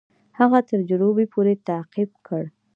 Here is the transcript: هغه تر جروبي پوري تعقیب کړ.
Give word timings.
هغه 0.39 0.59
تر 0.69 0.79
جروبي 0.89 1.25
پوري 1.33 1.55
تعقیب 1.67 2.11
کړ. 2.27 2.43